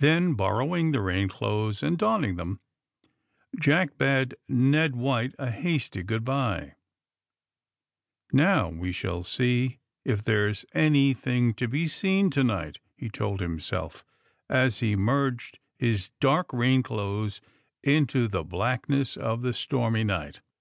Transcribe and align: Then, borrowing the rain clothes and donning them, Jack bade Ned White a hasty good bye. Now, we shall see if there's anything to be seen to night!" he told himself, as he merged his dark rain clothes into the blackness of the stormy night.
Then, 0.00 0.34
borrowing 0.34 0.90
the 0.90 1.00
rain 1.00 1.28
clothes 1.28 1.80
and 1.80 1.96
donning 1.96 2.34
them, 2.34 2.58
Jack 3.60 3.96
bade 3.98 4.34
Ned 4.48 4.96
White 4.96 5.32
a 5.38 5.52
hasty 5.52 6.02
good 6.02 6.24
bye. 6.24 6.74
Now, 8.32 8.68
we 8.68 8.90
shall 8.90 9.22
see 9.22 9.78
if 10.04 10.24
there's 10.24 10.64
anything 10.74 11.54
to 11.54 11.68
be 11.68 11.86
seen 11.86 12.30
to 12.30 12.42
night!" 12.42 12.80
he 12.96 13.08
told 13.08 13.38
himself, 13.38 14.04
as 14.48 14.80
he 14.80 14.96
merged 14.96 15.60
his 15.78 16.08
dark 16.18 16.52
rain 16.52 16.82
clothes 16.82 17.40
into 17.84 18.26
the 18.26 18.42
blackness 18.42 19.16
of 19.16 19.42
the 19.42 19.54
stormy 19.54 20.02
night. 20.02 20.40